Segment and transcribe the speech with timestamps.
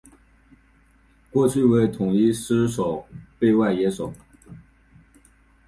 [1.29, 3.05] 过去为统一狮守
[3.37, 4.11] 备外野手。